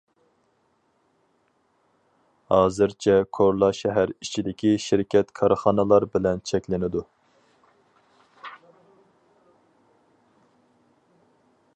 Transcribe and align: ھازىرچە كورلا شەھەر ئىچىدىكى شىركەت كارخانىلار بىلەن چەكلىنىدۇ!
ھازىرچە 2.53 3.17
كورلا 3.39 3.69
شەھەر 3.81 4.13
ئىچىدىكى 4.15 4.71
شىركەت 4.85 5.29
كارخانىلار 5.41 6.07
بىلەن 6.15 6.41
چەكلىنىدۇ! 6.53 7.05